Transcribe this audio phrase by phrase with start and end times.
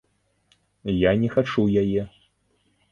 [1.01, 2.01] Я не хачу яе!